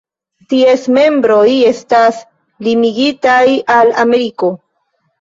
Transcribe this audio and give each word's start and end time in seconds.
Ties 0.53 0.85
membroj 0.95 1.43
estas 1.73 2.19
limigitaj 2.71 3.47
al 3.79 3.97
Ameriko. 4.09 4.55